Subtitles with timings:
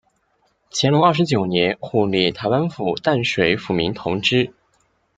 [0.71, 4.51] 乾隆二十九年护理台湾府淡水抚民同知。